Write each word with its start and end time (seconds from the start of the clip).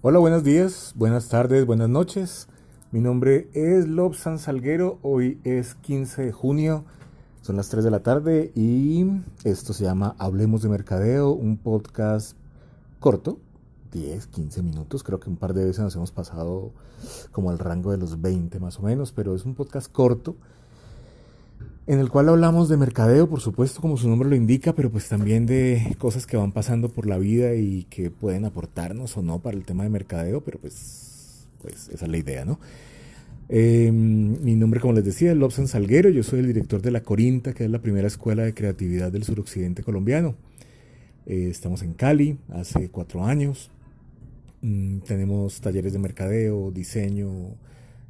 Hola, 0.00 0.20
buenos 0.20 0.44
días, 0.44 0.92
buenas 0.94 1.28
tardes, 1.28 1.66
buenas 1.66 1.88
noches. 1.88 2.46
Mi 2.92 3.00
nombre 3.00 3.48
es 3.52 3.88
Lobsan 3.88 4.38
Salguero. 4.38 5.00
Hoy 5.02 5.40
es 5.42 5.74
15 5.74 6.26
de 6.26 6.30
junio, 6.30 6.84
son 7.42 7.56
las 7.56 7.68
3 7.68 7.82
de 7.82 7.90
la 7.90 7.98
tarde 7.98 8.52
y 8.54 9.04
esto 9.42 9.72
se 9.72 9.82
llama 9.82 10.14
Hablemos 10.20 10.62
de 10.62 10.68
Mercadeo, 10.68 11.32
un 11.32 11.56
podcast 11.56 12.36
corto, 13.00 13.40
10, 13.90 14.28
15 14.28 14.62
minutos. 14.62 15.02
Creo 15.02 15.18
que 15.18 15.30
un 15.30 15.36
par 15.36 15.52
de 15.52 15.64
veces 15.64 15.80
nos 15.80 15.96
hemos 15.96 16.12
pasado 16.12 16.70
como 17.32 17.50
al 17.50 17.58
rango 17.58 17.90
de 17.90 17.98
los 17.98 18.20
20 18.20 18.60
más 18.60 18.78
o 18.78 18.82
menos, 18.82 19.10
pero 19.10 19.34
es 19.34 19.44
un 19.44 19.56
podcast 19.56 19.90
corto 19.90 20.36
en 21.86 22.00
el 22.00 22.10
cual 22.10 22.28
hablamos 22.28 22.68
de 22.68 22.76
mercadeo, 22.76 23.28
por 23.28 23.40
supuesto, 23.40 23.80
como 23.80 23.96
su 23.96 24.08
nombre 24.08 24.28
lo 24.28 24.36
indica, 24.36 24.74
pero 24.74 24.90
pues 24.90 25.08
también 25.08 25.46
de 25.46 25.96
cosas 25.98 26.26
que 26.26 26.36
van 26.36 26.52
pasando 26.52 26.90
por 26.90 27.06
la 27.06 27.16
vida 27.16 27.54
y 27.54 27.84
que 27.84 28.10
pueden 28.10 28.44
aportarnos 28.44 29.16
o 29.16 29.22
no 29.22 29.38
para 29.38 29.56
el 29.56 29.64
tema 29.64 29.84
de 29.84 29.88
mercadeo, 29.88 30.42
pero 30.42 30.58
pues, 30.58 31.46
pues 31.62 31.88
esa 31.88 32.04
es 32.04 32.10
la 32.10 32.18
idea, 32.18 32.44
¿no? 32.44 32.58
Em, 33.48 34.42
mi 34.42 34.54
nombre, 34.54 34.80
como 34.80 34.92
les 34.92 35.04
decía, 35.04 35.32
es 35.32 35.36
Lobsan 35.38 35.68
Salguero, 35.68 36.10
yo 36.10 36.22
soy 36.22 36.40
el 36.40 36.48
director 36.48 36.82
de 36.82 36.90
La 36.90 37.02
Corinta, 37.02 37.54
que 37.54 37.64
es 37.64 37.70
la 37.70 37.80
primera 37.80 38.06
escuela 38.06 38.42
de 38.42 38.52
creatividad 38.52 39.10
del 39.10 39.24
suroccidente 39.24 39.82
colombiano. 39.82 40.34
Eh, 41.24 41.48
estamos 41.50 41.82
en 41.82 41.94
Cali 41.94 42.38
hace 42.50 42.90
cuatro 42.90 43.24
años. 43.24 43.70
Mm, 44.60 44.98
tenemos 44.98 45.62
talleres 45.62 45.94
de 45.94 45.98
mercadeo, 45.98 46.70
diseño, 46.70 47.56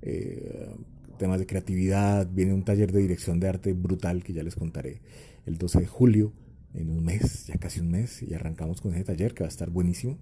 eh, 0.02 0.70
temas 1.18 1.38
de 1.38 1.46
creatividad, 1.46 2.28
viene 2.32 2.54
un 2.54 2.62
taller 2.62 2.92
de 2.92 3.00
dirección 3.00 3.40
de 3.40 3.48
arte 3.48 3.72
brutal 3.72 4.22
que 4.24 4.32
ya 4.32 4.42
les 4.42 4.54
contaré 4.56 5.00
el 5.46 5.58
12 5.58 5.80
de 5.80 5.86
julio, 5.86 6.32
en 6.74 6.91
un 6.91 7.04
mes, 7.04 7.46
ya 7.46 7.56
casi 7.56 7.80
un 7.80 7.91
mes, 7.91 8.22
y 8.22 8.34
arrancamos 8.34 8.80
con 8.80 8.94
ese 8.94 9.04
taller 9.04 9.34
que 9.34 9.42
va 9.42 9.48
a 9.48 9.50
estar 9.50 9.70
buenísimo. 9.70 10.18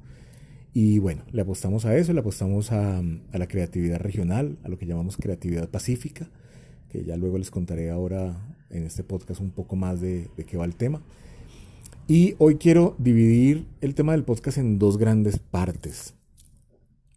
Y 0.72 0.98
bueno, 0.98 1.22
le 1.32 1.42
apostamos 1.42 1.84
a 1.84 1.96
eso, 1.96 2.12
le 2.12 2.20
apostamos 2.20 2.70
a, 2.72 3.02
la 3.32 3.48
creatividad 3.48 3.98
regional, 3.98 4.58
a 4.62 4.68
lo 4.68 4.78
que 4.78 4.86
llamamos 4.86 5.16
creatividad 5.16 5.68
pacífica, 5.68 6.28
que 6.90 7.04
ya 7.04 7.16
luego 7.16 7.38
les 7.38 7.50
contaré 7.50 7.90
ahora 7.90 8.56
en 8.70 8.84
este 8.84 9.02
podcast 9.02 9.40
un 9.40 9.50
poco 9.50 9.76
más 9.76 10.00
de, 10.00 10.28
de 10.36 10.44
qué 10.44 10.56
va 10.56 10.64
el 10.64 10.76
tema. 10.76 11.02
Y 12.08 12.34
hoy 12.38 12.56
quiero 12.56 12.94
dividir 12.98 13.66
el 13.80 13.94
tema 13.94 14.12
del 14.12 14.24
podcast 14.24 14.58
en 14.58 14.78
dos 14.78 14.96
grandes 14.98 15.38
partes. 15.38 16.14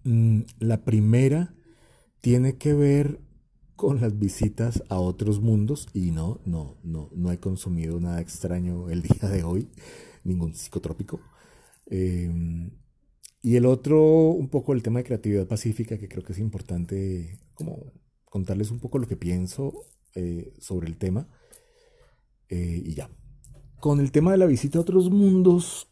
Mm, 0.04 0.42
la 0.60 0.84
primera 0.84 1.54
tiene 2.22 2.56
que 2.56 2.74
ver 2.74 3.20
con 3.80 4.02
las 4.02 4.20
visitas 4.20 4.84
a 4.90 5.00
otros 5.00 5.40
mundos 5.40 5.88
y 5.94 6.12
no, 6.12 6.42
no, 6.44 6.78
no, 6.84 7.10
no 7.16 7.32
he 7.32 7.38
consumido 7.38 7.98
nada 8.02 8.20
extraño 8.20 8.90
el 8.90 9.02
día 9.04 9.30
de 9.30 9.44
hoy, 9.44 9.70
ningún 10.26 10.54
psicotrópico. 10.54 11.22
Em, 11.86 12.72
y 13.42 13.56
el 13.56 13.66
otro, 13.66 14.32
un 14.32 14.50
poco 14.50 14.74
el 14.74 14.84
tema 14.84 15.00
de 15.00 15.06
creatividad 15.06 15.48
pacífica, 15.48 15.98
que 15.98 16.10
creo 16.10 16.26
que 16.26 16.34
es 16.34 16.40
importante 16.40 17.40
como 17.54 17.94
contarles 18.26 18.70
un 18.70 18.82
poco 18.82 19.00
lo 19.00 19.08
que 19.08 19.16
pienso 19.16 19.72
eh, 20.14 20.52
sobre 20.60 20.90
el 20.90 20.98
tema. 20.98 21.30
Eh, 22.50 22.84
y 22.84 22.96
ya. 22.96 23.10
Con 23.80 24.02
el 24.02 24.12
tema 24.12 24.32
de 24.32 24.40
la 24.40 24.46
visita 24.46 24.78
a 24.78 24.82
otros 24.82 25.10
mundos, 25.10 25.88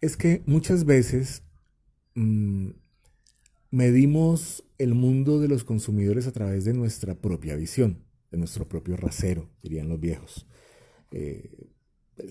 es 0.00 0.16
que 0.16 0.42
muchas 0.46 0.84
veces 0.84 1.44
mm, 2.16 2.70
medimos 3.70 4.64
el 4.80 4.94
mundo 4.94 5.38
de 5.40 5.48
los 5.48 5.62
consumidores 5.62 6.26
a 6.26 6.32
través 6.32 6.64
de 6.64 6.72
nuestra 6.72 7.14
propia 7.14 7.54
visión, 7.54 7.98
de 8.30 8.38
nuestro 8.38 8.66
propio 8.66 8.96
rasero, 8.96 9.50
dirían 9.62 9.90
los 9.90 10.00
viejos. 10.00 10.46
Eh, 11.10 11.68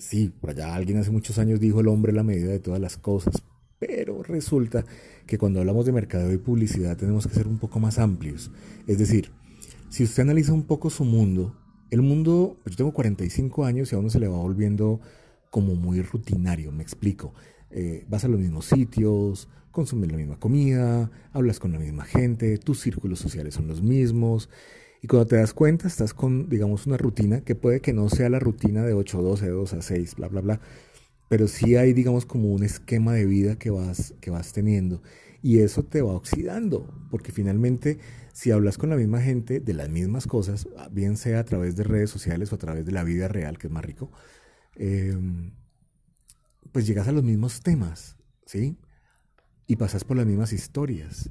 sí, 0.00 0.30
por 0.30 0.50
allá 0.50 0.74
alguien 0.74 0.98
hace 0.98 1.12
muchos 1.12 1.38
años 1.38 1.60
dijo 1.60 1.80
el 1.80 1.86
hombre 1.86 2.12
la 2.12 2.24
medida 2.24 2.50
de 2.50 2.58
todas 2.58 2.80
las 2.80 2.96
cosas, 2.96 3.44
pero 3.78 4.24
resulta 4.24 4.84
que 5.28 5.38
cuando 5.38 5.60
hablamos 5.60 5.86
de 5.86 5.92
mercadeo 5.92 6.32
y 6.32 6.38
publicidad 6.38 6.96
tenemos 6.96 7.28
que 7.28 7.34
ser 7.34 7.46
un 7.46 7.58
poco 7.58 7.78
más 7.78 8.00
amplios. 8.00 8.50
Es 8.88 8.98
decir, 8.98 9.30
si 9.88 10.02
usted 10.02 10.24
analiza 10.24 10.52
un 10.52 10.64
poco 10.64 10.90
su 10.90 11.04
mundo, 11.04 11.56
el 11.90 12.02
mundo, 12.02 12.58
yo 12.66 12.76
tengo 12.76 12.92
45 12.92 13.64
años 13.64 13.92
y 13.92 13.94
a 13.94 14.00
uno 14.00 14.10
se 14.10 14.18
le 14.18 14.26
va 14.26 14.38
volviendo 14.38 15.00
como 15.50 15.76
muy 15.76 16.02
rutinario, 16.02 16.72
me 16.72 16.82
explico. 16.82 17.32
Eh, 17.70 18.04
vas 18.08 18.24
a 18.24 18.28
los 18.28 18.40
mismos 18.40 18.66
sitios, 18.66 19.48
consumes 19.70 20.10
la 20.10 20.16
misma 20.16 20.38
comida, 20.38 21.10
hablas 21.32 21.58
con 21.60 21.72
la 21.72 21.78
misma 21.78 22.04
gente, 22.04 22.58
tus 22.58 22.80
círculos 22.80 23.18
sociales 23.20 23.54
son 23.54 23.68
los 23.68 23.82
mismos. 23.82 24.48
Y 25.02 25.06
cuando 25.06 25.26
te 25.26 25.36
das 25.36 25.54
cuenta, 25.54 25.88
estás 25.88 26.12
con, 26.12 26.48
digamos, 26.48 26.86
una 26.86 26.96
rutina 26.96 27.40
que 27.42 27.54
puede 27.54 27.80
que 27.80 27.92
no 27.92 28.08
sea 28.08 28.28
la 28.28 28.38
rutina 28.38 28.84
de 28.84 28.92
8 28.92 29.18
a 29.18 29.22
12, 29.22 29.46
de 29.46 29.52
2 29.52 29.72
a 29.74 29.82
6, 29.82 30.16
bla, 30.16 30.28
bla, 30.28 30.40
bla. 30.42 30.60
Pero 31.28 31.48
sí 31.48 31.76
hay, 31.76 31.92
digamos, 31.92 32.26
como 32.26 32.52
un 32.52 32.64
esquema 32.64 33.14
de 33.14 33.24
vida 33.26 33.56
que 33.56 33.70
vas, 33.70 34.14
que 34.20 34.30
vas 34.30 34.52
teniendo. 34.52 35.02
Y 35.42 35.60
eso 35.60 35.84
te 35.84 36.02
va 36.02 36.12
oxidando, 36.12 36.92
porque 37.10 37.32
finalmente, 37.32 37.98
si 38.32 38.50
hablas 38.50 38.76
con 38.76 38.90
la 38.90 38.96
misma 38.96 39.22
gente 39.22 39.60
de 39.60 39.72
las 39.74 39.88
mismas 39.88 40.26
cosas, 40.26 40.68
bien 40.90 41.16
sea 41.16 41.40
a 41.40 41.44
través 41.44 41.76
de 41.76 41.84
redes 41.84 42.10
sociales 42.10 42.52
o 42.52 42.56
a 42.56 42.58
través 42.58 42.84
de 42.84 42.92
la 42.92 43.04
vida 43.04 43.28
real, 43.28 43.58
que 43.58 43.68
es 43.68 43.72
más 43.72 43.84
rico, 43.84 44.10
eh, 44.76 45.16
pues 46.72 46.86
llegas 46.86 47.08
a 47.08 47.12
los 47.12 47.24
mismos 47.24 47.60
temas, 47.62 48.16
¿sí? 48.46 48.78
Y 49.66 49.76
pasas 49.76 50.04
por 50.04 50.16
las 50.16 50.26
mismas 50.26 50.52
historias. 50.52 51.30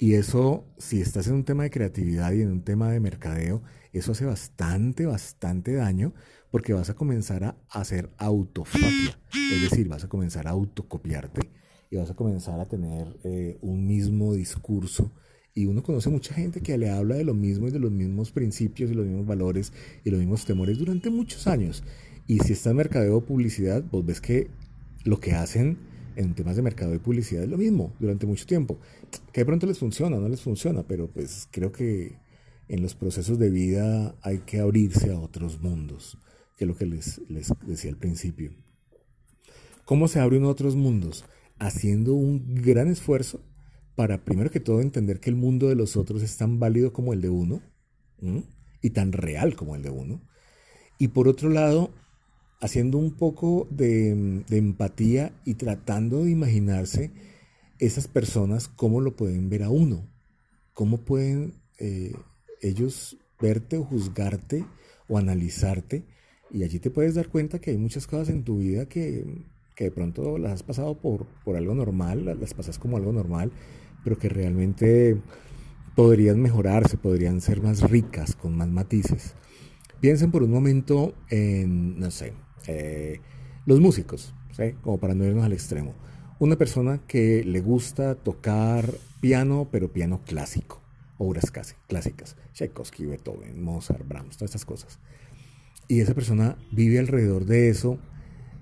Y 0.00 0.14
eso, 0.14 0.64
si 0.78 1.00
estás 1.00 1.26
en 1.26 1.34
un 1.34 1.44
tema 1.44 1.64
de 1.64 1.70
creatividad 1.70 2.32
y 2.32 2.42
en 2.42 2.52
un 2.52 2.62
tema 2.62 2.90
de 2.90 3.00
mercadeo, 3.00 3.62
eso 3.92 4.12
hace 4.12 4.24
bastante, 4.24 5.06
bastante 5.06 5.72
daño 5.72 6.14
porque 6.50 6.72
vas 6.72 6.88
a 6.88 6.94
comenzar 6.94 7.42
a 7.42 7.56
hacer 7.70 8.10
autofagia. 8.16 9.18
Es 9.52 9.70
decir, 9.70 9.88
vas 9.88 10.04
a 10.04 10.08
comenzar 10.08 10.46
a 10.46 10.50
autocopiarte 10.50 11.40
y 11.90 11.96
vas 11.96 12.10
a 12.10 12.14
comenzar 12.14 12.60
a 12.60 12.68
tener 12.68 13.18
eh, 13.24 13.58
un 13.60 13.86
mismo 13.86 14.34
discurso. 14.34 15.12
Y 15.54 15.66
uno 15.66 15.82
conoce 15.82 16.08
mucha 16.10 16.34
gente 16.34 16.60
que 16.60 16.78
le 16.78 16.90
habla 16.90 17.16
de 17.16 17.24
lo 17.24 17.34
mismo 17.34 17.68
y 17.68 17.70
de 17.70 17.80
los 17.80 17.90
mismos 17.90 18.30
principios 18.30 18.90
y 18.90 18.94
los 18.94 19.06
mismos 19.06 19.26
valores 19.26 19.72
y 20.04 20.10
los 20.10 20.20
mismos 20.20 20.44
temores 20.44 20.78
durante 20.78 21.10
muchos 21.10 21.46
años. 21.46 21.82
Y 22.26 22.38
si 22.40 22.52
está 22.52 22.70
en 22.70 22.76
mercadeo 22.76 23.16
o 23.16 23.24
publicidad, 23.24 23.82
vos 23.90 24.04
ves 24.04 24.20
que 24.20 24.48
lo 25.04 25.18
que 25.18 25.32
hacen 25.32 25.78
en 26.14 26.34
temas 26.34 26.56
de 26.56 26.62
mercado 26.62 26.94
y 26.94 26.98
publicidad 26.98 27.44
es 27.44 27.48
lo 27.48 27.56
mismo 27.56 27.94
durante 28.00 28.26
mucho 28.26 28.44
tiempo. 28.44 28.78
Que 29.32 29.40
de 29.40 29.46
pronto 29.46 29.66
les 29.66 29.78
funciona 29.78 30.18
no 30.18 30.28
les 30.28 30.42
funciona, 30.42 30.82
pero 30.82 31.08
pues 31.08 31.48
creo 31.50 31.72
que 31.72 32.18
en 32.68 32.82
los 32.82 32.94
procesos 32.94 33.38
de 33.38 33.50
vida 33.50 34.14
hay 34.22 34.38
que 34.38 34.60
abrirse 34.60 35.10
a 35.10 35.18
otros 35.18 35.60
mundos, 35.60 36.18
que 36.56 36.64
es 36.64 36.68
lo 36.68 36.76
que 36.76 36.86
les, 36.86 37.20
les 37.28 37.52
decía 37.66 37.90
al 37.90 37.96
principio. 37.96 38.52
¿Cómo 39.84 40.06
se 40.06 40.20
abren 40.20 40.44
otros 40.44 40.76
mundos? 40.76 41.24
Haciendo 41.58 42.14
un 42.14 42.54
gran 42.54 42.88
esfuerzo 42.88 43.40
para, 43.98 44.24
primero 44.24 44.48
que 44.48 44.60
todo, 44.60 44.80
entender 44.80 45.18
que 45.18 45.28
el 45.28 45.34
mundo 45.34 45.66
de 45.66 45.74
los 45.74 45.96
otros 45.96 46.22
es 46.22 46.36
tan 46.36 46.60
válido 46.60 46.92
como 46.92 47.12
el 47.12 47.20
de 47.20 47.30
uno 47.30 47.60
y 48.80 48.90
tan 48.90 49.10
real 49.10 49.56
como 49.56 49.74
el 49.74 49.82
de 49.82 49.90
uno. 49.90 50.20
Y 51.00 51.08
por 51.08 51.26
otro 51.26 51.50
lado, 51.50 51.90
haciendo 52.60 52.96
un 52.96 53.10
poco 53.10 53.66
de, 53.72 54.44
empatía 54.50 55.32
y 55.44 55.54
tratando 55.54 56.22
de 56.22 56.30
imaginarse 56.30 57.10
esas 57.80 58.06
personas 58.06 58.68
cómo 58.68 59.00
lo 59.00 59.16
pueden 59.16 59.50
ver 59.50 59.64
a 59.64 59.68
uno, 59.68 60.06
cómo 60.74 60.98
pueden 60.98 61.54
eh, 61.80 62.12
ellos 62.62 63.16
verte 63.40 63.78
o 63.78 63.84
juzgarte 63.84 64.64
o 65.08 65.18
analizarte 65.18 66.04
y 66.52 66.62
allí 66.62 66.78
te 66.78 66.90
puedes 66.90 67.16
dar 67.16 67.30
cuenta 67.30 67.58
que 67.58 67.72
hay 67.72 67.78
muchas 67.78 68.06
cosas 68.06 68.28
en 68.28 68.44
tu 68.44 68.58
vida 68.58 68.86
que, 68.86 69.24
de 69.76 69.90
pronto 69.90 70.38
las 70.38 70.52
has 70.52 70.62
pasado 70.62 70.96
por, 71.00 71.26
por 71.44 71.56
algo 71.56 71.74
normal, 71.74 72.38
las 72.40 72.54
pasas 72.54 72.78
como 72.78 72.96
algo 72.96 73.12
normal, 73.12 73.50
pero 74.04 74.18
que 74.18 74.28
realmente 74.28 75.16
podrían 75.94 76.40
mejorarse, 76.40 76.96
podrían 76.96 77.40
ser 77.40 77.60
más 77.60 77.90
ricas, 77.90 78.36
con 78.36 78.56
más 78.56 78.68
matices. 78.68 79.34
Piensen 80.00 80.30
por 80.30 80.42
un 80.42 80.50
momento 80.50 81.14
en, 81.28 81.98
no 81.98 82.10
sé, 82.10 82.32
eh, 82.66 83.20
los 83.66 83.80
músicos, 83.80 84.34
como 84.82 84.98
para 84.98 85.14
no 85.14 85.24
irnos 85.24 85.44
al 85.44 85.52
extremo. 85.52 85.94
Una 86.38 86.56
persona 86.56 87.00
que 87.06 87.42
le 87.44 87.60
gusta 87.60 88.14
tocar 88.14 88.94
piano, 89.20 89.68
pero 89.72 89.92
piano 89.92 90.20
clásico, 90.24 90.80
obras 91.16 91.50
casi 91.50 91.74
clásicas, 91.88 92.36
Tchaikovsky, 92.52 93.06
Beethoven, 93.06 93.60
Mozart, 93.62 94.06
Brahms, 94.06 94.36
todas 94.36 94.50
estas 94.50 94.64
cosas. 94.64 95.00
Y 95.88 96.00
esa 96.00 96.14
persona 96.14 96.56
vive 96.70 96.98
alrededor 96.98 97.44
de 97.44 97.70
eso 97.70 97.98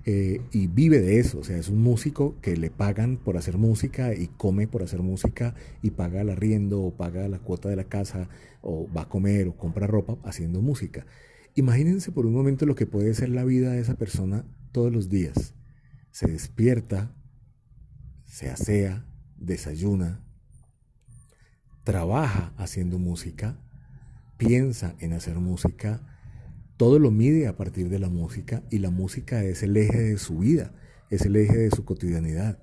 eh, 0.09 0.39
y 0.53 0.67
vive 0.67 1.01
de 1.01 1.19
eso, 1.19 1.39
o 1.39 1.43
sea, 1.43 1.57
es 1.57 1.67
un 1.67 1.83
músico 1.83 2.39
que 2.39 2.55
le 2.55 2.69
pagan 2.69 3.17
por 3.17 3.35
hacer 3.35 3.57
música 3.57 4.13
y 4.13 4.27
come 4.27 4.65
por 4.65 4.81
hacer 4.81 5.01
música 5.01 5.53
y 5.81 5.91
paga 5.91 6.21
el 6.21 6.29
arriendo 6.29 6.81
o 6.81 6.95
paga 6.95 7.27
la 7.27 7.39
cuota 7.39 7.67
de 7.67 7.75
la 7.75 7.83
casa 7.83 8.29
o 8.61 8.87
va 8.95 9.01
a 9.01 9.09
comer 9.09 9.49
o 9.49 9.57
compra 9.57 9.85
ropa 9.85 10.17
haciendo 10.23 10.61
música. 10.61 11.05
Imagínense 11.55 12.13
por 12.13 12.25
un 12.25 12.33
momento 12.33 12.65
lo 12.65 12.73
que 12.73 12.85
puede 12.85 13.13
ser 13.15 13.27
la 13.27 13.43
vida 13.43 13.73
de 13.73 13.81
esa 13.81 13.95
persona 13.95 14.45
todos 14.71 14.93
los 14.93 15.09
días. 15.09 15.55
Se 16.11 16.31
despierta, 16.31 17.13
se 18.23 18.49
asea, 18.49 19.05
desayuna, 19.35 20.23
trabaja 21.83 22.53
haciendo 22.55 22.97
música, 22.97 23.59
piensa 24.37 24.95
en 24.99 25.11
hacer 25.11 25.35
música, 25.35 26.16
todo 26.77 26.99
lo 26.99 27.09
mide 27.09 27.47
a 27.47 27.57
partir 27.57 27.89
de 27.89 27.99
la 27.99 28.07
música 28.07 28.63
y 28.69 28.77
la 28.77 28.91
música 28.91 29.43
es 29.43 29.63
el 29.63 29.75
eje 29.75 29.99
de 29.99 30.17
su 30.17 30.37
vida, 30.37 30.73
es 31.09 31.23
el 31.23 31.35
eje 31.35 31.57
de 31.57 31.71
su 31.71 31.83
cotidianidad. 31.83 32.59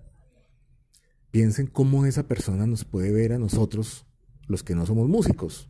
piensen 1.32 1.66
cómo 1.66 2.06
esa 2.06 2.28
persona 2.28 2.64
nos 2.64 2.84
puede 2.84 3.10
ver 3.10 3.32
a 3.32 3.38
nosotros, 3.38 4.06
los 4.46 4.62
que 4.62 4.76
no 4.76 4.86
somos 4.86 5.08
músicos. 5.08 5.68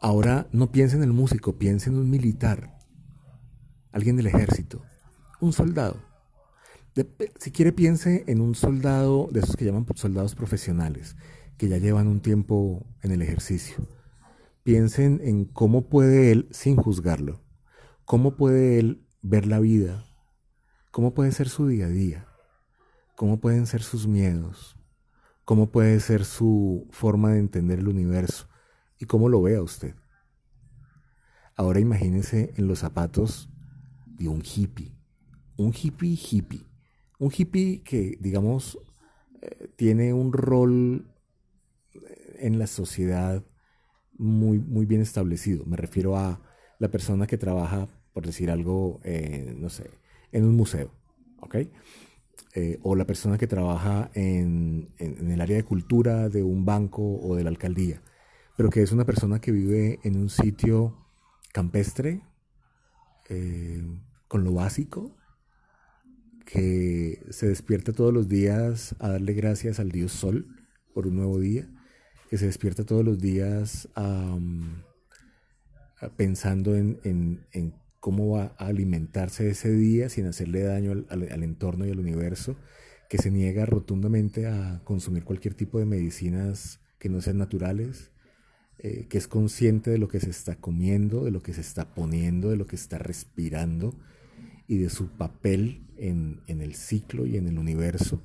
Ahora 0.00 0.48
no 0.50 0.72
piensen 0.72 0.98
en 0.98 1.10
el 1.10 1.12
músico, 1.12 1.58
piensen 1.58 1.92
en 1.92 2.00
un 2.00 2.10
militar, 2.10 2.76
alguien 3.92 4.16
del 4.16 4.26
ejército, 4.26 4.82
un 5.40 5.52
soldado. 5.52 6.02
si 7.38 7.52
quiere 7.52 7.72
piense 7.72 8.24
en 8.26 8.40
un 8.40 8.56
soldado 8.56 9.28
de 9.30 9.40
esos 9.40 9.54
que 9.56 9.64
llaman 9.64 9.86
soldados 9.94 10.34
profesionales, 10.34 11.14
que 11.56 11.68
ya 11.68 11.78
llevan 11.78 12.08
un 12.08 12.20
tiempo 12.20 12.84
en 13.02 13.12
el 13.12 13.22
ejercicio. 13.22 13.76
Piensen 14.64 15.20
en 15.22 15.44
cómo 15.44 15.90
puede 15.90 16.32
él, 16.32 16.48
sin 16.50 16.76
juzgarlo, 16.76 17.42
cómo 18.06 18.34
puede 18.34 18.78
él 18.78 19.06
ver 19.20 19.46
la 19.46 19.60
vida, 19.60 20.06
cómo 20.90 21.12
puede 21.12 21.32
ser 21.32 21.50
su 21.50 21.68
día 21.68 21.84
a 21.84 21.90
día, 21.90 22.26
cómo 23.14 23.40
pueden 23.40 23.66
ser 23.66 23.82
sus 23.82 24.06
miedos, 24.06 24.78
cómo 25.44 25.70
puede 25.70 26.00
ser 26.00 26.24
su 26.24 26.88
forma 26.90 27.32
de 27.32 27.40
entender 27.40 27.80
el 27.80 27.88
universo 27.88 28.48
y 28.98 29.04
cómo 29.04 29.28
lo 29.28 29.42
vea 29.42 29.62
usted. 29.62 29.94
Ahora 31.56 31.80
imagínese 31.80 32.54
en 32.56 32.66
los 32.66 32.78
zapatos 32.78 33.50
de 34.06 34.28
un 34.28 34.42
hippie, 34.42 34.96
un 35.58 35.74
hippie 35.74 36.18
hippie, 36.18 36.66
un 37.18 37.30
hippie 37.30 37.82
que, 37.82 38.16
digamos, 38.18 38.78
eh, 39.42 39.68
tiene 39.76 40.14
un 40.14 40.32
rol 40.32 41.06
en 42.38 42.58
la 42.58 42.66
sociedad 42.66 43.44
muy, 44.18 44.58
muy 44.58 44.86
bien 44.86 45.00
establecido. 45.00 45.64
Me 45.66 45.76
refiero 45.76 46.16
a 46.16 46.40
la 46.78 46.90
persona 46.90 47.26
que 47.26 47.38
trabaja, 47.38 47.88
por 48.12 48.26
decir 48.26 48.50
algo, 48.50 49.00
no 49.56 49.70
sé, 49.70 49.90
en 50.32 50.44
un 50.44 50.56
museo, 50.56 50.90
¿ok? 51.40 51.56
Eh, 52.56 52.78
o 52.84 52.94
la 52.94 53.04
persona 53.04 53.36
que 53.36 53.48
trabaja 53.48 54.12
en, 54.14 54.94
el 54.98 55.40
área 55.40 55.56
de 55.56 55.64
cultura 55.64 56.28
de 56.28 56.44
un 56.44 56.64
banco 56.64 57.02
o 57.02 57.34
de 57.34 57.42
la 57.42 57.50
alcaldía, 57.50 58.00
pero 58.56 58.70
que 58.70 58.80
es 58.80 58.92
una 58.92 59.04
persona 59.04 59.40
que 59.40 59.50
vive 59.50 59.98
en 60.04 60.16
un 60.16 60.28
sitio 60.30 60.96
campestre, 61.52 62.22
eh, 63.28 63.82
con 64.28 64.44
lo 64.44 64.52
básico, 64.52 65.16
que 66.46 67.24
se 67.30 67.48
despierta 67.48 67.92
todos 67.92 68.14
los 68.14 68.28
días 68.28 68.94
a 69.00 69.08
darle 69.08 69.32
gracias 69.32 69.80
al 69.80 69.90
Dios 69.90 70.12
Sol 70.12 70.46
por 70.92 71.08
un 71.08 71.16
nuevo 71.16 71.40
día, 71.40 71.68
que 72.34 72.38
se 72.38 72.46
despierta 72.46 72.82
todos 72.82 73.04
los 73.04 73.20
días 73.20 73.88
pensando 76.16 76.74
en, 76.74 77.38
cómo 78.00 78.30
va 78.30 78.56
a 78.58 78.66
alimentarse 78.66 79.48
ese 79.48 79.70
día 79.70 80.08
sin 80.08 80.26
hacerle 80.26 80.62
daño 80.62 81.04
al, 81.10 81.42
entorno 81.44 81.86
y 81.86 81.92
al 81.92 82.00
universo, 82.00 82.56
que 83.08 83.18
se 83.18 83.30
niega 83.30 83.66
rotundamente 83.66 84.48
a 84.48 84.80
consumir 84.82 85.22
cualquier 85.22 85.54
tipo 85.54 85.78
de 85.78 85.84
medicinas 85.84 86.80
que 86.98 87.08
no 87.08 87.20
sean 87.20 87.38
naturales, 87.38 88.10
eh, 88.78 89.06
que 89.08 89.18
es 89.18 89.28
consciente 89.28 89.92
de 89.92 89.98
lo 89.98 90.08
que 90.08 90.18
se 90.18 90.30
está 90.30 90.56
comiendo, 90.56 91.26
de 91.26 91.30
lo 91.30 91.40
que 91.40 91.52
se 91.52 91.60
está 91.60 91.94
poniendo, 91.94 92.50
de 92.50 92.56
lo 92.56 92.66
que 92.66 92.74
está 92.74 92.98
respirando 92.98 93.94
y 94.66 94.78
de 94.78 94.90
su 94.90 95.06
papel 95.10 95.86
en 95.98 96.42
el 96.48 96.74
ciclo 96.74 97.26
y 97.26 97.36
en 97.36 97.46
el 97.46 97.60
universo 97.60 98.24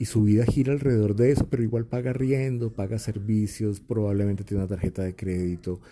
y 0.00 0.06
su 0.06 0.22
vida 0.22 0.46
gira 0.46 0.72
alrededor 0.72 1.14
de 1.14 1.30
eso, 1.30 1.50
pero 1.50 1.62
igual 1.62 1.86
paga 1.86 2.14
riendo, 2.14 2.72
paga 2.72 2.98
servicios, 2.98 3.80
probablemente 3.80 4.44
tiene 4.44 4.62
una 4.62 4.68
tarjeta 4.68 5.02
de 5.02 5.14
crédito, 5.14 5.82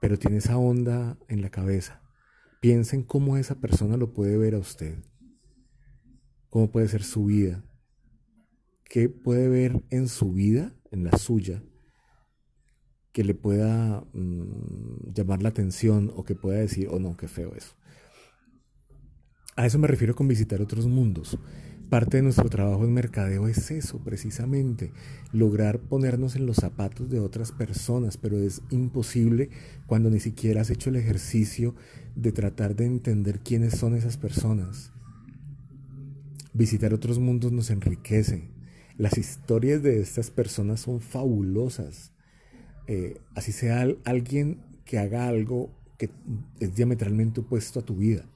pero 0.00 0.16
tiene 0.20 0.36
esa 0.36 0.56
onda 0.56 1.18
en 1.26 1.42
la 1.42 1.50
cabeza. 1.50 2.00
Piensen 2.60 3.02
cómo 3.02 3.36
esa 3.36 3.56
persona 3.60 3.96
lo 3.96 4.12
puede 4.12 4.38
ver 4.38 4.54
a 4.54 4.58
usted, 4.58 5.02
cómo 6.48 6.70
puede 6.70 6.86
ser 6.86 7.02
su 7.02 7.24
vida, 7.24 7.64
qué 8.84 9.08
puede 9.08 9.48
ver 9.48 9.82
en 9.90 10.06
su 10.06 10.32
vida, 10.32 10.72
en 10.92 11.02
la 11.02 11.18
suya, 11.18 11.60
que 13.10 13.24
le 13.24 13.34
pueda 13.34 14.04
mm, 14.12 15.12
llamar 15.12 15.42
la 15.42 15.48
atención 15.48 16.12
o 16.14 16.22
que 16.22 16.36
pueda 16.36 16.60
decir, 16.60 16.86
oh 16.88 17.00
no, 17.00 17.16
qué 17.16 17.26
feo 17.26 17.56
eso. 17.56 17.74
A 19.56 19.66
eso 19.66 19.80
me 19.80 19.88
refiero 19.88 20.14
con 20.14 20.28
visitar 20.28 20.62
otros 20.62 20.86
mundos. 20.86 21.36
Parte 21.90 22.18
de 22.18 22.22
nuestro 22.22 22.48
trabajo 22.48 22.84
en 22.84 22.94
mercadeo 22.94 23.48
es 23.48 23.72
eso, 23.72 23.98
precisamente, 23.98 24.92
lograr 25.32 25.80
ponernos 25.80 26.36
en 26.36 26.46
los 26.46 26.58
zapatos 26.58 27.10
de 27.10 27.18
otras 27.18 27.50
personas, 27.50 28.16
pero 28.16 28.38
es 28.38 28.62
imposible 28.70 29.50
cuando 29.88 30.08
ni 30.08 30.20
siquiera 30.20 30.60
has 30.60 30.70
hecho 30.70 30.90
el 30.90 30.96
ejercicio 30.96 31.74
de 32.14 32.30
tratar 32.30 32.76
de 32.76 32.86
entender 32.86 33.40
quiénes 33.40 33.76
son 33.76 33.96
esas 33.96 34.16
personas. 34.18 34.92
Visitar 36.52 36.94
otros 36.94 37.18
mundos 37.18 37.50
nos 37.50 37.70
enriquece. 37.70 38.44
Las 38.96 39.18
historias 39.18 39.82
de 39.82 40.00
estas 40.00 40.30
personas 40.30 40.78
son 40.78 41.00
fabulosas. 41.00 42.12
Eh, 42.86 43.20
así 43.34 43.50
sea 43.50 43.84
alguien 44.04 44.62
que 44.84 45.00
haga 45.00 45.26
algo 45.26 45.72
que 45.98 46.08
es 46.60 46.72
diametralmente 46.72 47.40
opuesto 47.40 47.80
a 47.80 47.84
tu 47.84 47.96
vida. 47.96 48.26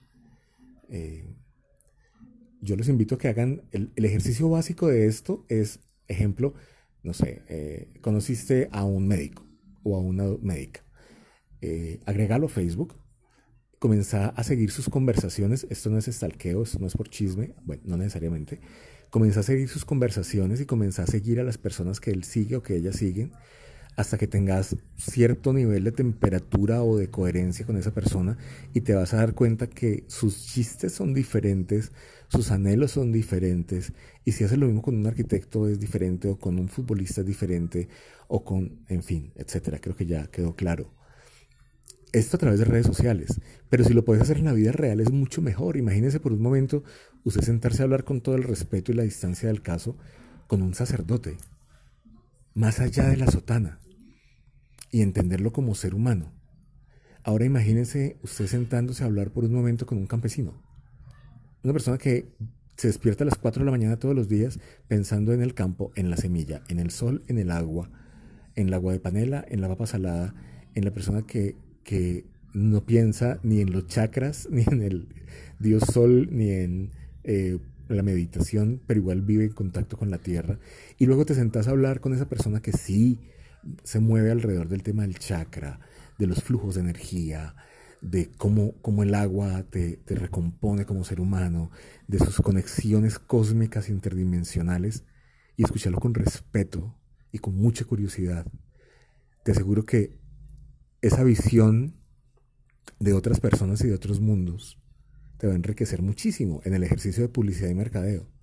Eh, 0.89 1.25
yo 2.64 2.76
les 2.76 2.88
invito 2.88 3.14
a 3.14 3.19
que 3.19 3.28
hagan 3.28 3.62
el, 3.72 3.93
ejercicio 3.96 4.49
básico 4.49 4.88
de 4.88 5.06
esto 5.06 5.44
es, 5.49 5.81
ejemplo, 6.08 6.55
no 7.02 7.12
sé, 7.12 7.43
eh, 7.49 7.99
conociste 8.00 8.69
a 8.72 8.84
un 8.84 9.06
médico 9.06 9.46
o 9.82 9.96
a 9.96 10.00
una 10.00 10.25
médica, 10.40 10.82
eh, 11.61 12.00
agregalo 12.06 12.46
a 12.46 12.49
Facebook, 12.49 12.96
comenzá 13.78 14.28
a 14.28 14.43
seguir 14.44 14.70
sus 14.70 14.88
conversaciones, 14.88 15.66
esto 15.69 15.90
no 15.90 15.99
es 15.99 16.08
estalqueo, 16.08 16.62
esto 16.62 16.78
no 16.78 16.87
es 16.87 16.94
por 16.94 17.11
chisme, 17.11 17.55
bueno, 17.64 17.82
no 17.84 17.96
necesariamente, 17.99 18.61
comenzá 19.11 19.40
a 19.40 19.43
seguir 19.44 19.69
sus 19.69 19.84
conversaciones 19.84 20.61
y 20.62 20.66
comenzá 20.66 21.02
a 21.02 21.06
seguir 21.06 21.40
a 21.40 21.44
las 21.44 21.58
personas 21.58 22.00
que 22.00 22.11
él 22.11 22.25
sigue 22.25 22.56
o 22.56 22.62
que 22.62 22.76
ella 22.76 22.93
siguen 22.93 23.32
hasta 23.96 24.19
que 24.19 24.26
tengas 24.26 24.76
cierto 24.96 25.52
nivel 25.52 25.85
de 25.85 25.93
temperatura 25.93 26.82
o 26.82 26.96
de 26.96 27.11
coherencia 27.11 27.64
con 27.64 27.76
esa 27.76 27.93
persona 27.93 28.37
y 28.73 28.81
te 28.81 28.94
vas 28.94 29.14
a 29.14 29.19
dar 29.19 29.35
cuenta 29.35 29.69
que 29.69 30.05
sus 30.08 30.46
chistes 30.46 30.93
son 30.93 31.14
diferentes, 31.14 31.93
sus 32.29 32.50
anhelos 32.50 32.93
son 32.93 33.12
diferentes 33.12 33.93
y 34.25 34.32
si 34.32 34.44
haces 34.44 34.58
lo 34.58 34.67
mismo 34.67 34.82
con 34.82 34.96
un 34.96 35.06
arquitecto 35.06 35.69
es 35.69 35.79
diferente 35.79 36.29
o 36.29 36.38
con 36.38 36.58
un 36.58 36.69
futbolista 36.69 37.20
es 37.20 37.26
diferente 37.26 37.88
o 38.26 38.44
con, 38.44 38.81
en 38.88 39.02
fin, 39.02 39.32
etcétera. 39.37 39.79
Creo 39.79 39.94
que 39.97 40.06
ya 40.06 40.26
quedó 40.26 40.56
claro. 40.56 40.93
Esto 42.12 42.37
a 42.37 42.40
través 42.40 42.61
de 42.61 42.64
redes 42.64 42.87
sociales, 42.87 43.40
pero 43.69 43.85
si 43.85 43.93
lo 43.93 44.05
puedes 44.05 44.23
hacer 44.23 44.38
en 44.38 44.44
la 44.44 44.52
vida 44.52 44.70
real 44.70 45.00
es 45.00 45.11
mucho 45.11 45.43
mejor. 45.43 45.76
Imagínese 45.76 46.20
por 46.20 46.32
un 46.32 46.43
momento 46.43 46.85
usted 47.25 47.43
sentarse 47.43 47.82
a 47.82 47.85
hablar 47.85 48.05
con 48.05 48.20
todo 48.20 48.37
el 48.37 48.44
respeto 48.44 48.93
y 48.93 48.94
la 48.94 49.02
distancia 49.02 49.49
del 49.49 49.62
caso 49.62 49.97
con 50.47 50.62
un 50.62 50.75
sacerdote, 50.75 51.38
más 52.54 52.78
allá 52.78 53.09
de 53.09 53.16
la 53.16 53.30
sotana 53.30 53.80
y 54.95 55.03
entenderlo 55.03 55.53
como 55.53 55.75
ser 55.75 55.93
humano. 55.93 56.31
Ahora 57.25 57.45
imagínense 57.45 58.17
usted 58.23 58.47
sentándose 58.47 59.03
a 59.03 59.07
hablar 59.07 59.33
por 59.33 59.43
un 59.43 59.53
momento 59.53 59.87
con 59.87 59.99
un 59.99 60.07
campesino. 60.07 60.63
Una 61.65 61.73
persona 61.73 61.99
que 61.99 62.29
se 62.77 62.87
despierta 62.87 63.25
a 63.25 63.27
las 63.27 63.37
4 63.37 63.59
de 63.59 63.65
la 63.65 63.73
mañana 63.73 63.99
todos 63.99 64.15
los 64.15 64.29
días 64.29 64.61
pensando 64.87 65.33
en 65.33 65.43
el 65.43 65.53
campo, 65.53 65.91
en 65.97 66.11
la 66.11 66.17
semilla, 66.17 66.63
en 66.69 66.79
el 66.79 66.93
sol, 66.93 67.25
en 67.27 67.39
el 67.39 67.51
agua, 67.51 67.91
en 68.55 68.69
el 68.69 68.75
agua 68.75 68.93
de 68.93 69.01
panela, 69.01 69.45
en 69.49 69.63
la 69.63 69.67
papa 69.67 69.89
salada, 69.89 70.33
en 70.77 70.85
la 70.85 70.93
persona 70.93 71.23
que, 71.27 71.57
que 71.83 72.27
no 72.53 72.87
piensa 72.87 73.41
ni 73.43 73.61
en 73.63 73.73
los 73.73 73.89
chakras, 73.89 74.47
ni 74.53 74.63
en 74.63 74.81
el 74.81 75.09
Dios 75.59 75.83
Sol, 75.93 76.29
ni 76.31 76.51
en 76.51 76.93
eh, 77.25 77.59
la 77.89 78.05
meditación, 78.05 78.81
pero 78.87 79.01
igual 79.01 79.23
vive 79.23 79.43
en 79.43 79.55
contacto 79.55 79.97
con 79.97 80.13
la 80.13 80.19
tierra. 80.19 80.61
Y 80.99 81.07
luego 81.07 81.27
te 81.27 81.35
sentás 81.35 81.67
a 81.67 81.73
hablar 81.73 81.99
con 81.99 82.15
esa 82.15 82.29
persona 82.29 82.63
que 82.63 82.71
sí 82.71 83.19
se 83.83 84.00
mueve 84.00 84.30
alrededor 84.30 84.68
del 84.68 84.83
tema 84.83 85.02
del 85.02 85.18
chakra, 85.18 85.80
de 86.18 86.26
los 86.26 86.42
flujos 86.42 86.75
de 86.75 86.83
energía, 86.83 87.56
de 88.00 88.30
cómo, 88.37 88.75
cómo 88.83 89.02
el 89.02 89.14
agua 89.14 89.64
te, 89.71 89.97
te, 89.97 90.14
recompone 90.14 90.85
como 90.85 91.04
ser 91.04 91.21
humano, 91.21 91.71
de 92.06 92.18
sus 92.18 92.37
conexiones 92.40 93.18
cósmicas 93.18 93.88
interdimensionales, 93.88 95.04
y 95.56 95.64
escucharlo 95.64 96.00
con 96.00 96.14
respeto 96.14 96.99
y 97.33 97.38
con 97.38 97.54
mucha 97.54 97.85
curiosidad. 97.85 98.47
Te 99.44 99.52
aseguro 99.52 99.85
que 99.85 100.18
esa 101.00 101.23
visión 101.23 101.97
de 102.99 103.12
otras 103.12 103.40
personas 103.40 103.83
y 103.83 103.88
de 103.88 103.94
otros 103.94 104.21
mundos 104.21 104.80
te 105.38 105.47
va 105.47 105.52
a 105.52 105.56
enriquecer 105.56 106.02
muchísimo 106.02 106.61
en 106.64 106.75
el 106.75 106.83
ejercicio 106.83 107.23
de 107.23 107.28
publicidad 107.28 107.68
y 107.68 107.75
mercadeo. 107.75 108.34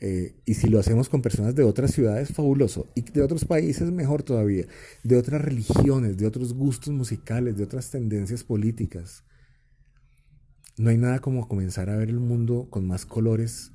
Eh, 0.00 0.34
y 0.44 0.54
si 0.54 0.68
lo 0.68 0.78
hacemos 0.78 1.08
con 1.08 1.22
personas 1.22 1.54
de 1.54 1.62
otras 1.64 1.92
ciudades, 1.92 2.32
fabuloso. 2.32 2.88
Y 2.94 3.02
de 3.02 3.22
otros 3.22 3.44
países, 3.44 3.90
mejor 3.90 4.22
todavía. 4.22 4.66
De 5.02 5.16
otras 5.16 5.40
religiones, 5.40 6.16
de 6.16 6.26
otros 6.26 6.52
gustos 6.52 6.92
musicales, 6.92 7.56
de 7.56 7.64
otras 7.64 7.90
tendencias 7.90 8.44
políticas. 8.44 9.24
No 10.76 10.90
hay 10.90 10.98
nada 10.98 11.20
como 11.20 11.48
comenzar 11.48 11.88
a 11.88 11.96
ver 11.96 12.10
el 12.10 12.20
mundo 12.20 12.68
con 12.68 12.86
más 12.86 13.06
colores 13.06 13.72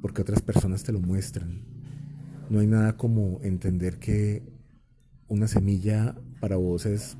porque 0.00 0.22
otras 0.22 0.42
personas 0.42 0.84
te 0.84 0.92
lo 0.92 1.00
muestran. 1.00 1.64
No 2.50 2.60
hay 2.60 2.66
nada 2.66 2.96
como 2.96 3.40
entender 3.42 3.98
que 3.98 4.42
una 5.26 5.48
semilla 5.48 6.14
para 6.40 6.56
vos 6.56 6.86
es, 6.86 7.16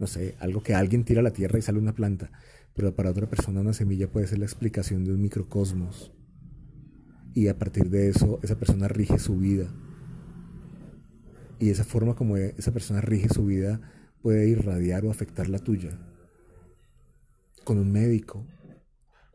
no 0.00 0.06
sé, 0.06 0.34
algo 0.40 0.62
que 0.62 0.74
alguien 0.74 1.04
tira 1.04 1.20
a 1.20 1.22
la 1.22 1.32
tierra 1.32 1.58
y 1.58 1.62
sale 1.62 1.78
una 1.78 1.94
planta. 1.94 2.32
Pero 2.74 2.94
para 2.96 3.10
otra 3.10 3.28
persona 3.28 3.60
una 3.60 3.74
semilla 3.74 4.10
puede 4.10 4.26
ser 4.26 4.38
la 4.38 4.46
explicación 4.46 5.04
de 5.04 5.12
un 5.12 5.22
microcosmos 5.22 6.12
y 7.34 7.48
a 7.48 7.58
partir 7.58 7.90
de 7.90 8.08
eso 8.08 8.38
esa 8.42 8.58
persona 8.58 8.88
rige 8.88 9.18
su 9.18 9.38
vida. 9.38 9.72
Y 11.58 11.70
esa 11.70 11.84
forma 11.84 12.14
como 12.14 12.36
esa 12.36 12.72
persona 12.72 13.00
rige 13.00 13.28
su 13.28 13.46
vida 13.46 13.80
puede 14.22 14.48
irradiar 14.48 15.04
o 15.04 15.10
afectar 15.10 15.48
la 15.48 15.58
tuya. 15.58 15.98
Con 17.64 17.78
un 17.78 17.90
médico, 17.90 18.46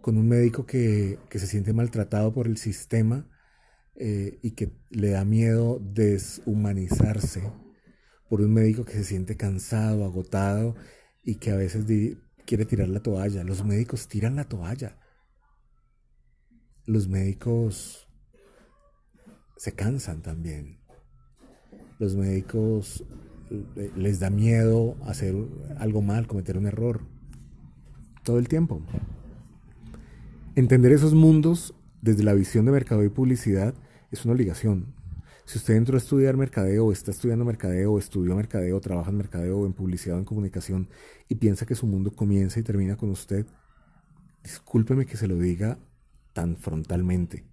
con 0.02 0.18
un 0.18 0.28
médico 0.28 0.66
que, 0.66 1.20
se 1.32 1.48
siente 1.48 1.74
maltratado 1.74 2.34
por 2.34 2.48
el 2.48 2.58
sistema 2.58 3.30
eh, 3.96 4.40
y 4.42 4.52
que 4.52 4.72
le 4.90 5.10
da 5.10 5.24
miedo 5.26 5.80
deshumanizarse, 5.80 7.44
por 8.30 8.42
un 8.42 8.54
médico 8.54 8.84
que 8.86 8.94
se 8.94 9.04
siente 9.04 9.38
cansado, 9.38 10.06
agotado 10.06 10.76
y 11.24 11.36
que 11.36 11.52
a 11.52 11.56
veces 11.56 11.86
quiere 12.46 12.66
tirar 12.66 12.90
la 12.90 13.02
toalla. 13.02 13.44
Los 13.44 13.64
médicos 13.64 14.08
tiran 14.08 14.36
la 14.36 14.46
toalla. 14.46 14.98
Los 16.86 17.08
médicos 17.08 18.10
se 19.56 19.72
cansan 19.72 20.22
también. 20.22 20.80
Los 21.98 22.16
médicos 22.16 23.06
eh, 23.50 23.92
les 23.96 24.20
da 24.20 24.30
miedo 24.30 24.98
hacer 25.06 25.34
algo 25.78 26.02
mal, 26.02 26.28
cometer 26.28 26.58
un 26.58 26.66
error. 26.66 27.02
Todo 28.24 28.38
el 28.38 28.50
tiempo. 28.50 28.82
Entender 30.56 30.92
esos 30.92 31.14
mundos 31.14 31.74
desde 32.02 32.24
la 32.24 32.34
visión 32.34 32.66
de 32.66 32.74
mercado 32.74 33.04
y 33.04 33.10
publicidad 33.10 33.74
es 34.12 34.26
una 34.26 34.34
obligación. 34.34 34.94
Si 35.46 35.58
usted 35.58 35.76
entró 35.76 35.96
a 35.96 36.00
estudiar 36.00 36.36
mercadeo, 36.36 36.92
está 36.92 37.12
estudiando 37.12 37.46
mercadeo, 37.46 37.98
estudió 37.98 38.36
mercadeo, 38.36 38.82
trabaja 38.82 39.10
en 39.10 39.18
mercadeo, 39.18 39.66
en 39.66 39.74
publicidad 39.74 40.18
o 40.18 40.20
en 40.20 40.26
comunicación, 40.26 40.90
y 41.30 41.36
piensa 41.36 41.66
que 41.66 41.76
su 41.76 41.88
mundo 41.88 42.12
comienza 42.12 42.60
y 42.60 42.64
termina 42.64 42.98
con 42.98 43.10
usted, 43.10 43.46
discúlpeme 44.44 45.06
que 45.06 45.18
se 45.18 45.28
lo 45.28 45.38
diga 45.38 45.78
tan 46.34 46.58
frontalmente, 46.58 47.46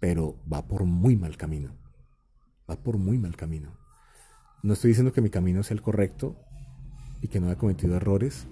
pero 0.00 0.36
va 0.52 0.66
por 0.66 0.84
muy 0.84 1.16
mal 1.16 1.36
camino. 1.36 1.76
Va 2.68 2.76
por 2.76 2.98
muy 2.98 3.18
mal 3.18 3.36
camino. 3.36 3.76
No 4.62 4.74
estoy 4.74 4.88
diciendo 4.88 5.12
que 5.12 5.22
mi 5.22 5.30
camino 5.30 5.62
sea 5.62 5.74
el 5.74 5.82
correcto 5.82 6.36
y 7.22 7.28
que 7.28 7.40
no 7.40 7.46
haya 7.46 7.56
cometido 7.56 7.96
errores, 7.96 8.46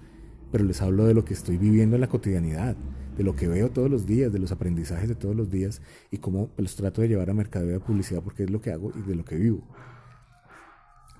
pero 0.53 0.65
les 0.65 0.81
hablo 0.81 1.05
de 1.05 1.15
lo 1.15 1.25
que 1.25 1.35
estoy 1.35 1.59
viviendo 1.59 1.97
en 1.97 2.01
la 2.01 2.09
cotidianidad, 2.09 2.77
de 3.17 3.25
lo 3.25 3.35
que 3.35 3.49
veo 3.49 3.71
todos 3.71 3.91
los 3.91 4.07
días, 4.07 4.33
de 4.33 4.39
los 4.39 4.53
aprendizajes 4.53 5.09
de 5.09 5.15
todos 5.15 5.35
los 5.35 5.51
días 5.51 5.83
y 6.11 6.19
cómo 6.19 6.51
los 6.57 6.77
trato 6.77 7.03
de 7.03 7.09
llevar 7.09 7.29
a 7.31 7.35
mercadeo 7.35 7.73
de 7.73 7.81
publicidad 7.81 8.23
porque 8.23 8.45
es 8.45 8.51
lo 8.51 8.61
que 8.61 8.71
hago 8.71 8.93
y 8.97 9.03
de 9.03 9.17
lo 9.17 9.25
que 9.25 9.37
vivo. 9.37 9.67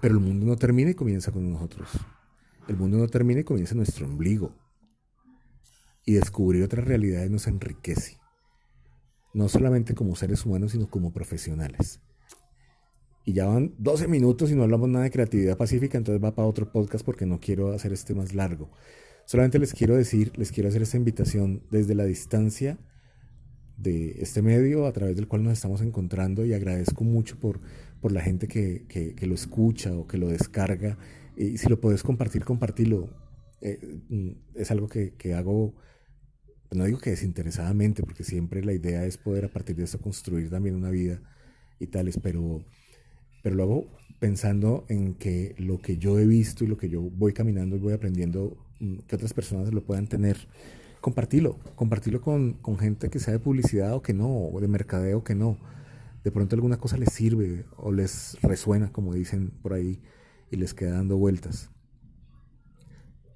Pero 0.01 0.15
el 0.15 0.21
mundo 0.21 0.47
no 0.47 0.57
termina 0.57 0.91
y 0.91 0.95
comienza 0.95 1.33
con 1.33 1.51
nosotros. 1.51 1.89
El 2.69 2.77
mundo 2.77 2.99
no 2.99 3.09
termina 3.09 3.41
y 3.41 3.45
comienza 3.45 3.73
en 3.73 3.79
nuestro 3.79 4.07
ombligo. 4.07 4.53
Y 6.07 6.15
descubrir 6.15 6.63
otras 6.63 6.87
realidades 6.87 7.31
nos 7.31 7.47
enriquece. 7.47 8.17
No 9.35 9.51
solamente 9.51 9.95
como 9.95 10.17
seres 10.17 10.47
humanos, 10.47 10.73
sino 10.73 10.89
como 10.89 11.13
profesionales. 11.13 12.01
Y 13.27 13.35
ya 13.35 13.47
van 13.47 13.75
12 13.79 14.09
minutos 14.09 14.51
y 14.51 14.55
no 14.55 14.63
hablamos 14.63 14.89
nada 14.89 15.05
de 15.05 15.11
creatividad 15.11 15.59
pacífica, 15.59 15.99
entonces 15.99 16.25
va 16.25 16.35
para 16.35 16.47
otro 16.47 16.71
podcast 16.71 17.05
porque 17.05 17.27
no 17.27 17.41
quiero 17.41 17.73
hacer 17.73 17.93
este 17.93 18.15
más 18.15 18.35
largo. 18.35 18.71
Solamente 19.27 19.59
les 19.59 19.75
quiero 19.75 19.97
decir, 19.97 20.33
les 20.39 20.53
quiero 20.53 20.69
hacer 20.69 20.83
esta 20.83 20.97
invitación 20.97 21.65
desde 21.71 21.97
la 21.97 22.05
distancia 22.05 22.79
de 23.77 24.13
este 24.21 24.43
medio 24.43 24.87
a 24.87 24.93
través 24.93 25.17
del 25.17 25.27
cual 25.27 25.43
nos 25.43 25.53
estamos 25.53 25.83
encontrando 25.83 26.45
y 26.45 26.55
agradezco 26.55 27.03
mucho 27.03 27.39
por, 27.39 27.61
por 28.01 28.13
la 28.13 28.21
gente 28.21 28.49
que, 28.49 28.87
que, 28.87 29.27
lo 29.27 29.35
escucha 29.35 29.95
o 29.97 30.07
que 30.07 30.19
lo 30.19 30.29
descarga. 30.29 30.97
Y 31.37 31.59
si 31.59 31.69
lo 31.69 31.81
puedes 31.81 32.03
compartir, 32.03 32.45
compartirlo. 32.45 33.11
Eh, 33.61 33.81
mm, 34.09 34.31
es 34.55 34.71
algo 34.71 34.89
que, 34.89 35.15
que 35.15 35.35
hago, 35.35 35.75
no 36.73 36.85
digo 36.85 36.99
que 36.99 37.11
desinteresadamente, 37.11 38.03
porque 38.03 38.25
siempre 38.25 38.65
la 38.65 38.73
idea 38.73 39.05
es 39.05 39.17
poder 39.17 39.45
a 39.47 39.49
partir 39.49 39.77
de 39.77 39.85
eso 39.85 40.01
construir 40.01 40.51
también 40.51 40.75
una 40.75 40.91
vida 40.91 41.21
y 41.79 41.87
tales, 41.87 42.19
pero, 42.23 42.65
pero 43.43 43.57
lo 43.57 43.63
hago 43.63 43.87
pensando 44.19 44.85
en 44.89 45.15
que 45.15 45.55
lo 45.59 45.79
que 45.79 45.99
yo 45.99 46.19
he 46.19 46.27
visto 46.27 46.65
y 46.65 46.67
lo 46.67 46.77
que 46.77 46.89
yo 46.89 47.03
voy 47.03 47.33
caminando 47.33 47.77
y 47.77 47.79
voy 47.79 47.93
aprendiendo 47.93 48.57
Mm, 48.81 48.99
que 49.07 49.17
otras 49.17 49.33
personas 49.33 49.73
lo 49.73 49.83
puedan 49.85 50.07
tener, 50.07 50.37
compartilo, 51.01 51.59
compartilo 51.77 52.21
con, 52.21 52.55
con, 52.55 52.79
gente 52.79 53.09
que 53.09 53.19
sea 53.19 53.33
de 53.33 53.39
publicidad 53.39 53.95
o 53.95 54.03
que 54.03 54.13
no, 54.13 54.29
o 54.29 54.61
de 54.61 54.69
mercadeo 54.69 55.25
que 55.25 55.35
no. 55.35 55.59
De 56.25 56.31
pronto 56.33 56.57
alguna 56.57 56.79
cosa 56.79 56.97
les 56.99 57.13
sirve 57.13 57.65
o 57.77 57.93
les 57.93 58.37
resuena, 58.43 58.93
como 58.93 59.15
dicen 59.15 59.51
por 59.63 59.73
ahí, 59.73 60.03
y 60.51 60.57
les 60.57 60.75
queda 60.75 60.93
dando 60.93 61.17
vueltas. 61.17 61.71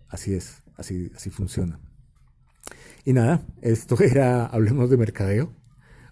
Así 0.08 0.34
es, 0.34 0.62
así, 0.76 1.10
así 1.14 1.30
funciona. 1.30 1.80
Y 3.04 3.14
nada, 3.14 3.46
esto 3.62 3.96
era 4.02 4.46
Hablemos 4.46 4.90
de 4.90 4.96
Mercadeo. 4.96 5.52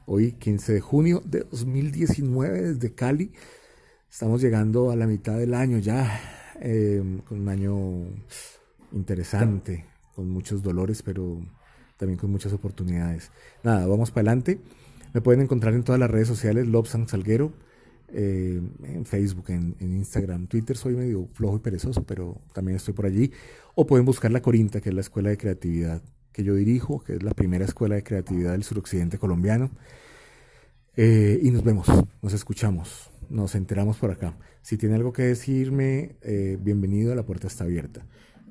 Hoy 0.06 0.32
15 0.32 0.72
de 0.72 0.80
junio 0.80 1.22
de 1.24 1.40
2019 1.40 2.62
desde 2.74 2.94
Cali. 2.94 3.32
Estamos 4.10 4.40
llegando 4.40 4.90
a 4.90 4.96
la 4.96 5.06
mitad 5.06 5.36
del 5.36 5.52
año 5.52 5.78
ya, 5.78 6.18
eh, 6.60 7.20
con 7.26 7.40
un 7.40 7.48
año 7.50 7.76
interesante, 8.92 9.84
con 10.16 10.30
muchos 10.30 10.62
dolores, 10.62 11.02
pero 11.02 11.42
también 11.98 12.18
con 12.18 12.30
muchas 12.30 12.54
oportunidades. 12.54 13.30
Nada, 13.62 13.86
vamos 13.86 14.10
para 14.10 14.30
adelante. 14.30 14.58
Me 15.12 15.20
pueden 15.20 15.42
encontrar 15.42 15.74
en 15.74 15.82
todas 15.82 15.98
las 15.98 16.10
redes 16.10 16.28
sociales, 16.28 16.66
Lobsan 16.66 17.06
Salguero, 17.06 17.52
eh, 18.08 18.62
en 18.82 19.04
Facebook, 19.04 19.50
en, 19.50 19.76
Instagram, 19.78 20.46
Twitter. 20.46 20.74
Soy 20.74 20.96
medio 20.96 21.26
flojo 21.34 21.56
y 21.56 21.60
perezoso, 21.60 22.04
pero 22.04 22.40
también 22.54 22.76
estoy 22.76 22.94
por 22.94 23.04
allí. 23.04 23.30
O 23.74 23.86
pueden 23.86 24.06
buscar 24.06 24.30
La 24.30 24.40
Corinta, 24.40 24.80
que 24.80 24.88
es 24.88 24.94
la 24.94 25.02
escuela 25.02 25.28
de 25.28 25.36
creatividad 25.36 26.02
que 26.38 26.44
yo 26.44 26.54
dirijo, 26.54 27.02
que 27.02 27.14
es 27.14 27.22
la 27.24 27.34
primera 27.34 27.64
escuela 27.64 27.96
de 27.96 28.04
creatividad 28.04 28.52
del 28.52 28.62
suroccidente 28.62 29.18
colombiano. 29.18 29.70
Eh, 30.96 31.40
y 31.42 31.50
nos 31.50 31.64
vemos, 31.64 31.88
nos 32.22 32.32
escuchamos, 32.32 33.10
nos 33.28 33.56
enteramos 33.56 33.96
por 33.96 34.12
acá. 34.12 34.36
Si 34.62 34.76
tiene 34.76 34.94
algo 34.94 35.12
que 35.12 35.22
decirme, 35.22 36.14
eh, 36.22 36.56
bienvenido, 36.60 37.12
la 37.16 37.24
puerta 37.24 37.48
está 37.48 37.64
abierta. 37.64 38.06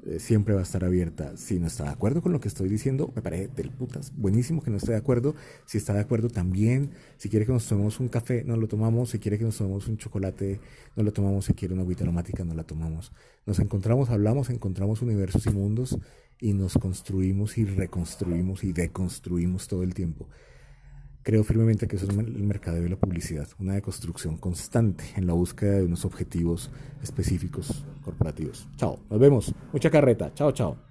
Eh, 0.08 0.20
siempre 0.20 0.54
va 0.54 0.62
a 0.62 0.64
estar 0.64 0.86
abierta. 0.86 1.36
Si 1.36 1.60
no 1.60 1.68
está 1.68 1.84
de 1.84 1.90
acuerdo 1.90 2.22
con 2.22 2.32
lo 2.32 2.40
que 2.40 2.48
estoy 2.48 2.70
diciendo, 2.70 3.12
me 3.14 3.22
parece 3.22 3.50
del 3.50 3.72
putas. 3.72 4.14
Buenísimo 4.16 4.64
que 4.64 4.72
no 4.72 4.78
esté 4.78 4.94
de 4.94 4.98
acuerdo. 4.98 5.36
Si 5.66 5.78
está 5.78 5.94
de 5.94 6.00
acuerdo 6.00 6.30
también. 6.30 6.92
Si 7.18 7.28
quiere 7.30 7.46
que 7.46 7.52
nos 7.52 7.68
tomemos 7.68 8.00
un 8.00 8.08
café, 8.08 8.46
nos 8.46 8.58
lo 8.58 8.70
tomamos. 8.70 9.10
Si 9.10 9.20
quiere 9.20 9.38
que 9.38 9.44
nos 9.44 9.58
tomemos 9.58 9.88
un 9.90 9.98
chocolate, 9.98 10.62
nos 10.96 11.06
lo 11.06 11.12
tomamos. 11.12 11.46
Si 11.46 11.54
quiere 11.54 11.74
una 11.74 11.84
agüita 11.84 12.06
aromática, 12.06 12.46
nos 12.46 12.56
la 12.56 12.64
tomamos. 12.64 13.12
Nos 13.46 13.60
encontramos, 13.60 14.10
hablamos, 14.10 14.50
encontramos 14.50 15.02
universos 15.02 15.46
y 15.46 15.50
mundos 15.50 15.98
y 16.40 16.54
nos 16.54 16.78
construimos 16.78 17.58
y 17.58 17.66
reconstruimos 17.66 18.64
y 18.64 18.72
deconstruimos 18.72 19.68
todo 19.68 19.84
el 19.84 19.94
tiempo. 19.94 20.30
Creo 21.28 21.44
firmemente 21.44 21.90
que 21.90 21.98
eso 21.98 22.06
es 22.06 22.18
el 22.18 22.46
mercado 22.46 22.80
de 22.80 22.88
la 22.88 22.96
publicidad, 22.96 23.50
una 23.60 23.74
deconstrucción 23.74 24.38
constante 24.38 25.04
en 25.18 25.28
la 25.28 25.34
búsqueda 25.34 25.74
de 25.74 25.84
unos 25.84 26.06
objetivos 26.06 26.72
específicos 27.04 27.84
corporativos. 28.02 28.66
Chao, 28.78 28.98
nos 29.10 29.20
vemos. 29.20 29.54
Mucha 29.74 29.90
carreta. 29.90 30.34
Chao, 30.34 30.54
chao. 30.54 30.87